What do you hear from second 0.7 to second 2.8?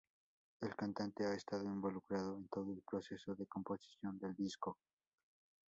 cantante ha estado involucrado en todo